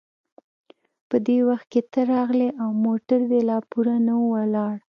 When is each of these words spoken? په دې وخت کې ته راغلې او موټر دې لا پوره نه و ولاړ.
په 1.09 1.17
دې 1.25 1.37
وخت 1.49 1.67
کې 1.73 1.81
ته 1.91 1.99
راغلې 2.13 2.49
او 2.61 2.69
موټر 2.85 3.19
دې 3.31 3.41
لا 3.49 3.57
پوره 3.69 3.95
نه 4.07 4.13
و 4.17 4.23
ولاړ. 4.35 4.73